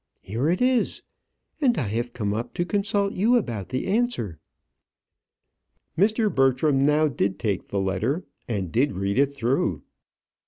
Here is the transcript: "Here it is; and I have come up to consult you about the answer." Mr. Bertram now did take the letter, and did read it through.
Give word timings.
"Here 0.23 0.49
it 0.49 0.63
is; 0.63 1.03
and 1.61 1.77
I 1.77 1.87
have 1.89 2.11
come 2.11 2.33
up 2.33 2.55
to 2.55 2.65
consult 2.65 3.13
you 3.13 3.35
about 3.35 3.69
the 3.69 3.85
answer." 3.85 4.39
Mr. 5.95 6.33
Bertram 6.33 6.83
now 6.83 7.07
did 7.07 7.37
take 7.37 7.67
the 7.67 7.79
letter, 7.79 8.25
and 8.47 8.71
did 8.71 8.93
read 8.93 9.19
it 9.19 9.31
through. 9.31 9.83